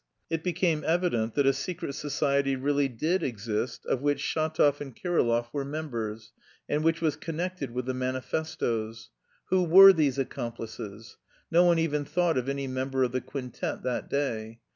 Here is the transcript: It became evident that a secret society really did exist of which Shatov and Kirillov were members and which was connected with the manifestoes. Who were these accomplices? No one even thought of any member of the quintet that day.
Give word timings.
It 0.31 0.43
became 0.43 0.83
evident 0.83 1.35
that 1.35 1.45
a 1.45 1.53
secret 1.53 1.93
society 1.93 2.55
really 2.55 2.87
did 2.87 3.21
exist 3.21 3.85
of 3.85 4.01
which 4.01 4.19
Shatov 4.19 4.81
and 4.81 4.95
Kirillov 4.95 5.53
were 5.53 5.63
members 5.63 6.31
and 6.67 6.83
which 6.83 7.01
was 7.01 7.15
connected 7.15 7.69
with 7.69 7.85
the 7.85 7.93
manifestoes. 7.93 9.11
Who 9.49 9.61
were 9.63 9.93
these 9.93 10.17
accomplices? 10.17 11.17
No 11.51 11.65
one 11.65 11.77
even 11.77 12.03
thought 12.03 12.39
of 12.39 12.49
any 12.49 12.65
member 12.65 13.03
of 13.03 13.11
the 13.11 13.21
quintet 13.21 13.83
that 13.83 14.09
day. 14.09 14.59